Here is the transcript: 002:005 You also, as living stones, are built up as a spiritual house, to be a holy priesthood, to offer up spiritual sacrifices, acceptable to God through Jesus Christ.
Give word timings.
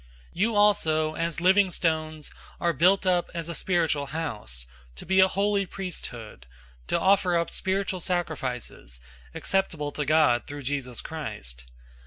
002:005 0.29 0.29
You 0.33 0.55
also, 0.55 1.13
as 1.13 1.39
living 1.41 1.69
stones, 1.69 2.31
are 2.59 2.73
built 2.73 3.05
up 3.05 3.29
as 3.35 3.47
a 3.49 3.53
spiritual 3.53 4.07
house, 4.07 4.65
to 4.95 5.05
be 5.05 5.19
a 5.19 5.27
holy 5.27 5.67
priesthood, 5.67 6.47
to 6.87 6.99
offer 6.99 7.37
up 7.37 7.51
spiritual 7.51 7.99
sacrifices, 7.99 8.99
acceptable 9.35 9.91
to 9.91 10.03
God 10.03 10.47
through 10.47 10.63
Jesus 10.63 11.01
Christ. 11.01 11.65